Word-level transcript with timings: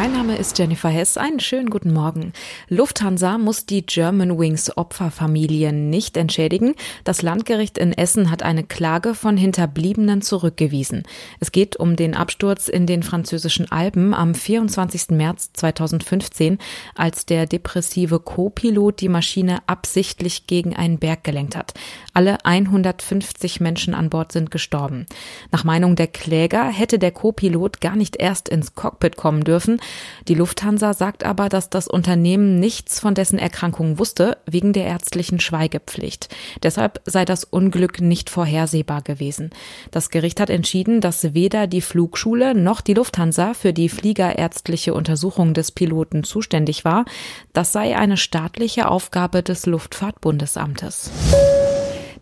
Mein 0.00 0.12
Name 0.12 0.36
ist 0.36 0.56
Jennifer 0.56 0.90
Hess. 0.90 1.16
Einen 1.16 1.40
schönen 1.40 1.70
guten 1.70 1.92
Morgen. 1.92 2.32
Lufthansa 2.68 3.36
muss 3.36 3.66
die 3.66 3.84
Germanwings 3.84 4.76
Opferfamilien 4.76 5.90
nicht 5.90 6.16
entschädigen. 6.16 6.76
Das 7.02 7.20
Landgericht 7.20 7.78
in 7.78 7.92
Essen 7.92 8.30
hat 8.30 8.44
eine 8.44 8.62
Klage 8.62 9.16
von 9.16 9.36
Hinterbliebenen 9.36 10.22
zurückgewiesen. 10.22 11.02
Es 11.40 11.50
geht 11.50 11.74
um 11.74 11.96
den 11.96 12.14
Absturz 12.14 12.68
in 12.68 12.86
den 12.86 13.02
französischen 13.02 13.72
Alpen 13.72 14.14
am 14.14 14.36
24. 14.36 15.08
März 15.16 15.50
2015, 15.54 16.58
als 16.94 17.26
der 17.26 17.46
depressive 17.46 18.20
Co-Pilot 18.20 19.00
die 19.00 19.08
Maschine 19.08 19.58
absichtlich 19.66 20.46
gegen 20.46 20.76
einen 20.76 21.00
Berg 21.00 21.24
gelenkt 21.24 21.56
hat. 21.56 21.74
Alle 22.14 22.44
150 22.44 23.60
Menschen 23.60 23.94
an 23.94 24.10
Bord 24.10 24.30
sind 24.30 24.52
gestorben. 24.52 25.06
Nach 25.50 25.64
Meinung 25.64 25.96
der 25.96 26.06
Kläger 26.06 26.66
hätte 26.66 27.00
der 27.00 27.10
Co-Pilot 27.10 27.80
gar 27.80 27.96
nicht 27.96 28.14
erst 28.14 28.48
ins 28.48 28.76
Cockpit 28.76 29.16
kommen 29.16 29.42
dürfen. 29.42 29.80
Die 30.28 30.34
Lufthansa 30.34 30.94
sagt 30.94 31.24
aber, 31.24 31.48
dass 31.48 31.70
das 31.70 31.88
Unternehmen 31.88 32.60
nichts 32.60 33.00
von 33.00 33.14
dessen 33.14 33.38
Erkrankung 33.38 33.98
wusste, 33.98 34.38
wegen 34.46 34.72
der 34.72 34.84
ärztlichen 34.84 35.40
Schweigepflicht. 35.40 36.28
Deshalb 36.62 37.00
sei 37.06 37.24
das 37.24 37.44
Unglück 37.44 38.00
nicht 38.00 38.30
vorhersehbar 38.30 39.02
gewesen. 39.02 39.50
Das 39.90 40.10
Gericht 40.10 40.40
hat 40.40 40.50
entschieden, 40.50 41.00
dass 41.00 41.34
weder 41.34 41.66
die 41.66 41.80
Flugschule 41.80 42.54
noch 42.54 42.80
die 42.80 42.94
Lufthansa 42.94 43.54
für 43.54 43.72
die 43.72 43.88
fliegerärztliche 43.88 44.94
Untersuchung 44.94 45.54
des 45.54 45.72
Piloten 45.72 46.24
zuständig 46.24 46.84
war. 46.84 47.04
Das 47.52 47.72
sei 47.72 47.96
eine 47.96 48.16
staatliche 48.16 48.88
Aufgabe 48.88 49.42
des 49.42 49.66
Luftfahrtbundesamtes. 49.66 51.10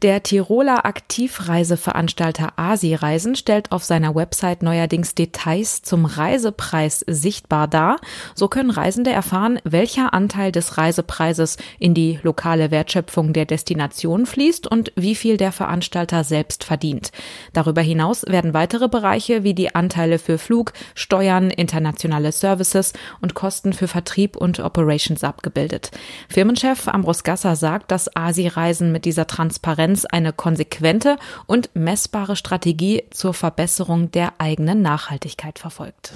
Der 0.02 0.22
Tiroler 0.22 0.84
Aktivreiseveranstalter 0.84 2.52
Asi-Reisen 2.56 3.34
stellt 3.34 3.72
auf 3.72 3.82
seiner 3.82 4.14
Website 4.14 4.62
neuerdings 4.62 5.14
Details 5.14 5.80
zum 5.80 6.04
Reisepreis 6.04 7.02
sichtbar 7.06 7.66
dar. 7.66 7.96
So 8.34 8.48
können 8.48 8.68
Reisende 8.68 9.10
erfahren, 9.10 9.58
welcher 9.64 10.12
Anteil 10.12 10.52
des 10.52 10.76
Reisepreises 10.76 11.56
in 11.78 11.94
die 11.94 12.18
lokale 12.22 12.70
Wertschöpfung 12.70 13.32
der 13.32 13.46
Destination 13.46 14.26
fließt 14.26 14.66
und 14.66 14.92
wie 14.96 15.14
viel 15.14 15.38
der 15.38 15.50
Veranstalter 15.50 16.24
selbst 16.24 16.64
verdient. 16.64 17.10
Darüber 17.54 17.80
hinaus 17.80 18.26
werden 18.26 18.52
weitere 18.52 18.88
Bereiche 18.88 19.44
wie 19.44 19.54
die 19.54 19.74
Anteile 19.74 20.18
für 20.18 20.36
Flug, 20.36 20.74
Steuern, 20.94 21.50
internationale 21.50 22.32
Services 22.32 22.92
und 23.22 23.32
Kosten 23.32 23.72
für 23.72 23.88
Vertrieb 23.88 24.36
und 24.36 24.60
Operations 24.60 25.24
abgebildet. 25.24 25.90
Firmenchef 26.28 26.86
Ambros 26.86 27.24
Gasser 27.24 27.56
sagt, 27.56 27.90
dass 27.90 28.14
Asi-Reisen 28.14 28.92
mit 28.92 29.06
dieser 29.06 29.26
Transparenz 29.26 29.85
Transparenz 29.86 30.04
eine 30.04 30.32
konsequente 30.32 31.16
und 31.46 31.70
messbare 31.74 32.36
Strategie 32.36 33.04
zur 33.10 33.34
Verbesserung 33.34 34.10
der 34.10 34.34
eigenen 34.38 34.82
Nachhaltigkeit 34.82 35.58
verfolgt. 35.58 36.12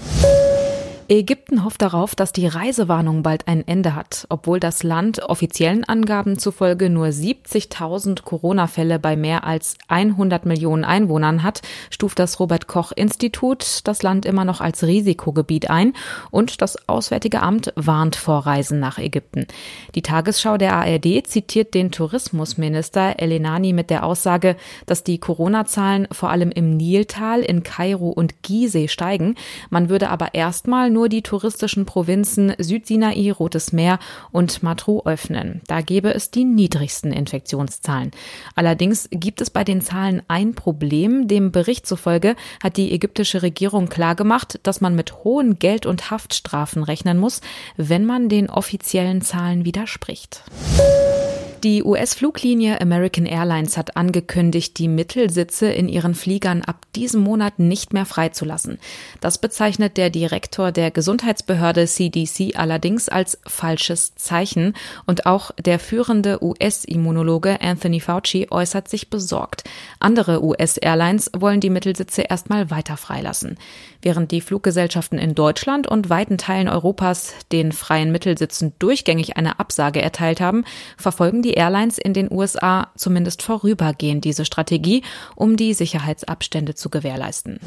Ägypten 1.13 1.65
hofft 1.65 1.83
darauf, 1.83 2.15
dass 2.15 2.31
die 2.31 2.47
Reisewarnung 2.47 3.25
bald 3.25 3.49
ein 3.49 3.67
Ende 3.67 3.97
hat, 3.97 4.27
obwohl 4.29 4.61
das 4.61 4.85
Land 4.85 5.21
offiziellen 5.21 5.83
Angaben 5.83 6.39
zufolge 6.39 6.89
nur 6.89 7.09
70.000 7.09 8.23
Corona-Fälle 8.23 9.01
bei 9.01 9.17
mehr 9.17 9.43
als 9.43 9.77
100 9.89 10.47
Millionen 10.47 10.85
Einwohnern 10.85 11.43
hat, 11.43 11.63
stuft 11.91 12.21
das 12.21 12.39
Robert 12.39 12.69
Koch 12.69 12.93
Institut 12.95 13.81
das 13.89 14.05
Land 14.05 14.25
immer 14.25 14.45
noch 14.45 14.61
als 14.61 14.85
Risikogebiet 14.85 15.69
ein 15.69 15.95
und 16.31 16.63
das 16.63 16.89
Auswärtige 16.89 17.43
Amt 17.43 17.73
warnt 17.75 18.15
vor 18.15 18.47
Reisen 18.47 18.79
nach 18.79 18.99
Ägypten. 18.99 19.49
Die 19.97 20.03
Tagesschau 20.03 20.59
der 20.59 20.75
ARD 20.75 21.27
zitiert 21.27 21.75
den 21.75 21.91
Tourismusminister 21.91 23.19
Elenani 23.19 23.73
mit 23.73 23.91
der 23.91 24.05
Aussage, 24.05 24.55
dass 24.87 25.03
die 25.03 25.19
Corona-Zahlen 25.19 26.07
vor 26.13 26.31
allem 26.31 26.53
im 26.53 26.77
Niltal, 26.77 27.41
in 27.41 27.65
Kairo 27.65 28.11
und 28.11 28.45
Gizeh 28.45 28.87
steigen. 28.87 29.35
Man 29.71 29.89
würde 29.89 30.11
aber 30.11 30.35
erstmal 30.35 30.89
nur 30.89 31.00
nur 31.01 31.09
die 31.09 31.23
touristischen 31.23 31.87
Provinzen 31.87 32.53
Südsinai, 32.59 33.33
Rotes 33.33 33.73
Meer 33.73 33.99
und 34.33 34.63
Matru 34.63 35.01
öffnen. 35.07 35.63
Da 35.67 35.81
gäbe 35.81 36.13
es 36.13 36.31
die 36.31 36.45
niedrigsten 36.45 37.11
Infektionszahlen. 37.11 38.11
Allerdings 38.55 39.09
gibt 39.11 39.41
es 39.41 39.49
bei 39.49 39.65
den 39.65 39.81
Zahlen 39.81 40.21
ein 40.29 40.55
Problem. 40.55 41.27
Dem 41.27 41.53
Bericht 41.53 41.87
zufolge 41.87 42.37
hat 42.63 42.77
die 42.77 42.93
ägyptische 42.93 43.41
Regierung 43.41 43.89
klargemacht, 43.89 44.61
dass 44.63 44.83
man 44.83 44.95
mit 44.95 45.25
hohen 45.25 45.59
Geld- 45.59 45.87
und 45.87 46.11
Haftstrafen 46.11 46.83
rechnen 46.83 47.17
muss, 47.17 47.41
wenn 47.79 48.05
man 48.05 48.29
den 48.29 48.51
offiziellen 48.51 49.23
Zahlen 49.23 49.65
widerspricht. 49.65 50.45
Die 51.63 51.85
US-Fluglinie 51.85 52.81
American 52.81 53.27
Airlines 53.27 53.77
hat 53.77 53.95
angekündigt, 53.95 54.79
die 54.79 54.89
Mittelsitze 54.89 55.67
in 55.67 55.91
ihren 55.91 56.15
Fliegern 56.15 56.63
ab 56.63 56.87
diesem 56.97 57.21
Monat 57.21 57.59
nicht 57.59 57.93
mehr 57.93 58.07
freizulassen. 58.07 58.79
Das 59.21 59.37
bezeichnet 59.37 59.99
der 59.99 60.09
Direktor 60.09 60.73
der 60.73 60.91
Gesundheitsbehörde 60.91 61.87
CDC 61.87 62.57
allerdings 62.57 63.11
als 63.11 63.39
falsches 63.47 64.15
Zeichen 64.15 64.73
und 65.05 65.27
auch 65.27 65.51
der 65.63 65.79
führende 65.79 66.43
US-Immunologe 66.43 67.61
Anthony 67.61 68.01
Fauci 68.01 68.47
äußert 68.51 68.89
sich 68.89 69.11
besorgt. 69.11 69.65
Andere 69.99 70.43
US-Airlines 70.43 71.31
wollen 71.37 71.61
die 71.61 71.69
Mittelsitze 71.69 72.23
erstmal 72.23 72.71
weiter 72.71 72.97
freilassen. 72.97 73.59
Während 74.01 74.31
die 74.31 74.41
Fluggesellschaften 74.41 75.19
in 75.19 75.35
Deutschland 75.35 75.87
und 75.87 76.09
weiten 76.09 76.39
Teilen 76.39 76.71
Europas 76.71 77.35
den 77.53 77.73
freien 77.73 78.13
Mittelsitzen 78.13 78.73
durchgängig 78.79 79.37
eine 79.37 79.61
Absage 79.61 80.01
erteilt 80.01 80.41
haben, 80.41 80.65
verfolgen 80.97 81.43
die 81.43 81.50
die 81.51 81.55
Airlines 81.55 81.99
in 81.99 82.15
den 82.15 82.31
USA 82.31 82.89
zumindest 82.97 83.43
vorübergehend 83.43 84.25
diese 84.25 84.45
Strategie, 84.45 85.03
um 85.35 85.57
die 85.57 85.75
Sicherheitsabstände 85.75 86.77
zu 86.77 86.91
gewährleisten. 86.91 87.59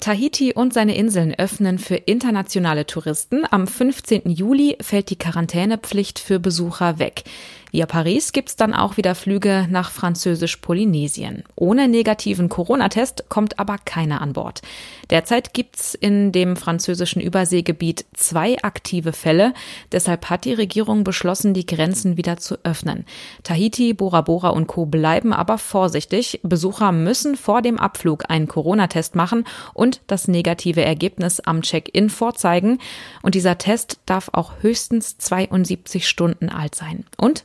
Tahiti 0.00 0.52
und 0.52 0.74
seine 0.74 0.94
Inseln 0.94 1.34
öffnen 1.34 1.78
für 1.78 1.96
internationale 1.96 2.86
Touristen. 2.86 3.44
Am 3.50 3.66
15. 3.66 4.30
Juli 4.30 4.76
fällt 4.80 5.08
die 5.08 5.16
Quarantänepflicht 5.16 6.18
für 6.18 6.38
Besucher 6.38 6.98
weg. 6.98 7.24
Via 7.72 7.86
Paris 7.86 8.32
gibt's 8.32 8.56
dann 8.56 8.74
auch 8.74 8.96
wieder 8.96 9.14
Flüge 9.14 9.66
nach 9.68 9.90
Französisch-Polynesien. 9.90 11.42
Ohne 11.56 11.88
negativen 11.88 12.48
Corona-Test 12.48 13.24
kommt 13.28 13.58
aber 13.58 13.76
keiner 13.84 14.22
an 14.22 14.32
Bord. 14.32 14.62
Derzeit 15.10 15.52
gibt's 15.52 15.94
in 15.94 16.32
dem 16.32 16.56
französischen 16.56 17.20
Überseegebiet 17.20 18.06
zwei 18.14 18.56
aktive 18.62 19.12
Fälle. 19.12 19.52
Deshalb 19.92 20.30
hat 20.30 20.44
die 20.44 20.54
Regierung 20.54 21.04
beschlossen, 21.04 21.54
die 21.54 21.66
Grenzen 21.66 22.16
wieder 22.16 22.36
zu 22.36 22.56
öffnen. 22.64 23.04
Tahiti, 23.42 23.94
Bora 23.94 24.20
Bora 24.20 24.50
und 24.50 24.68
Co. 24.68 24.86
bleiben 24.86 25.32
aber 25.32 25.58
vorsichtig. 25.58 26.40
Besucher 26.42 26.92
müssen 26.92 27.36
vor 27.36 27.62
dem 27.62 27.78
Abflug 27.78 28.30
einen 28.30 28.48
Corona-Test 28.48 29.16
machen 29.16 29.44
und 29.74 30.00
das 30.06 30.28
negative 30.28 30.84
Ergebnis 30.84 31.40
am 31.40 31.62
Check-in 31.62 32.10
vorzeigen. 32.10 32.78
Und 33.22 33.34
dieser 33.34 33.58
Test 33.58 33.98
darf 34.06 34.30
auch 34.32 34.52
höchstens 34.60 35.18
72 35.18 36.08
Stunden 36.08 36.48
alt 36.48 36.74
sein. 36.74 37.04
Und 37.16 37.44